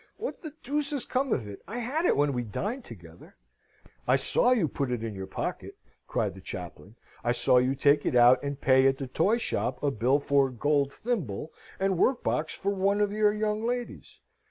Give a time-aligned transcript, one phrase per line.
[0.17, 1.61] What the deuce has come of it?
[1.67, 3.35] I had it when we dined together."
[4.07, 5.75] "I saw you put it in your pocket,"
[6.07, 6.95] cried the chaplain.
[7.23, 10.47] "I saw you take it out and pay at the toy shop a bill for
[10.47, 14.21] a gold thimble and workbox for one of your young ladies.